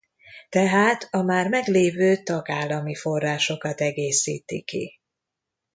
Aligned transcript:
Tehát 0.49 1.07
a 1.11 1.21
már 1.21 1.49
meglévő 1.49 2.23
tagállami 2.23 2.95
forrásokat 2.95 3.81
egészíti 3.81 4.61
ki. 4.61 4.99